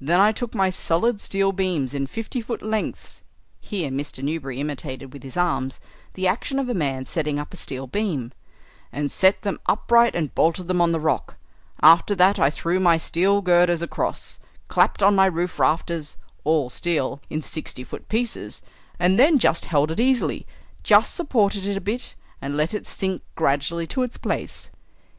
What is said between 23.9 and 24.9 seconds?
its place."